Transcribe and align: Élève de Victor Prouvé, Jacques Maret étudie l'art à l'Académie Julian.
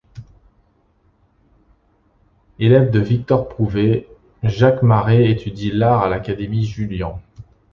Élève 2.57 2.89
de 2.89 2.99
Victor 2.99 3.47
Prouvé, 3.47 4.09
Jacques 4.41 4.81
Maret 4.81 5.29
étudie 5.29 5.69
l'art 5.69 6.01
à 6.01 6.09
l'Académie 6.09 6.65
Julian. 6.65 7.21